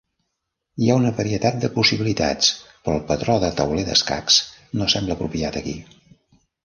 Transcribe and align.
Hi 0.83 0.87
ha 0.87 0.95
una 1.01 1.11
varietat 1.17 1.59
de 1.65 1.69
possibilitats, 1.75 2.49
però 2.87 2.95
el 3.01 3.05
patró 3.11 3.35
de 3.47 3.53
tauler 3.61 3.85
d'escacs 3.91 4.41
no 4.81 4.89
sembla 4.95 5.19
apropiat 5.19 5.61
aquí. 5.63 5.77